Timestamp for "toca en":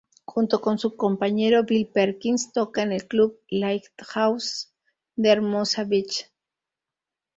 2.53-2.91